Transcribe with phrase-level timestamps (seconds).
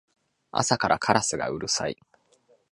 [0.49, 1.95] 朝からカラスがうるさい